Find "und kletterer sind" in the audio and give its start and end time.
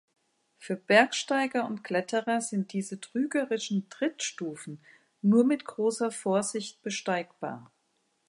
1.67-2.73